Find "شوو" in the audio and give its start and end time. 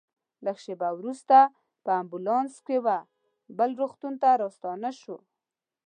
4.99-5.17